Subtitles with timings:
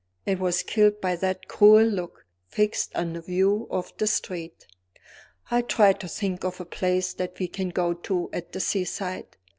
[0.25, 4.65] It was killed by that cruel look, fixed on the view of the street.
[5.51, 9.37] "I'll try to think of a place that we can go to at the seaside."